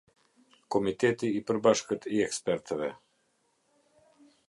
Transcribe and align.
Komiteti 0.75 1.29
i 1.41 1.43
Përbashicët 1.51 2.09
i 2.19 2.25
Ekspertëve. 2.31 2.91